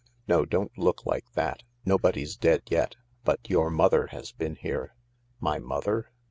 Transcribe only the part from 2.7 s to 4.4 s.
yet— but your mother's